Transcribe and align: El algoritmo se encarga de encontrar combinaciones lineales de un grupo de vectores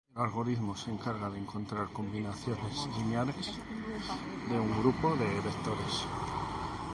El 0.15 0.23
algoritmo 0.23 0.75
se 0.75 0.89
encarga 0.89 1.29
de 1.29 1.37
encontrar 1.37 1.93
combinaciones 1.93 2.87
lineales 2.97 3.51
de 4.49 4.59
un 4.59 4.79
grupo 4.79 5.15
de 5.15 5.27
vectores 5.41 6.05